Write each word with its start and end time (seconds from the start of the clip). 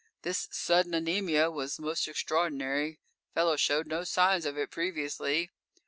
This 0.23 0.47
sudden 0.49 0.95
anemia 0.95 1.51
was 1.51 1.77
most 1.79 2.07
extraordinary; 2.07 2.99
fellow 3.35 3.55
showed 3.55 3.85
no 3.85 4.03
signs 4.03 4.47
of 4.47 4.57
it 4.57 4.71
previously. 4.71 5.51